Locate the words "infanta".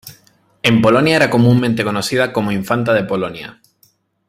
2.51-2.91